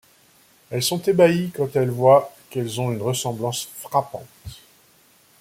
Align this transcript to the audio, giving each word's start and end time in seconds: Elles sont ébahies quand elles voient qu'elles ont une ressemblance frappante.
Elles 0.71 0.81
sont 0.81 0.97
ébahies 1.03 1.51
quand 1.51 1.75
elles 1.75 1.91
voient 1.91 2.33
qu'elles 2.49 2.81
ont 2.81 2.91
une 2.91 3.03
ressemblance 3.03 3.69
frappante. 3.81 4.25